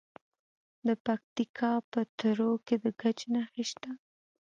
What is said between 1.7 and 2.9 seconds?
په تروو کې د